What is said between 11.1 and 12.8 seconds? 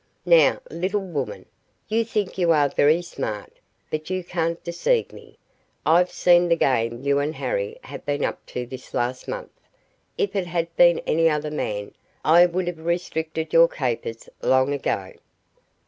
other man, I would have